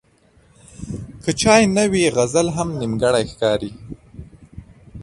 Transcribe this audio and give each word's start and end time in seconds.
که 1.23 1.31
چای 1.41 1.63
نه 1.75 1.83
وي، 1.91 2.03
غزل 2.17 2.47
هم 2.57 2.69
نیمګړی 2.79 3.25
ښکاري. 3.31 3.71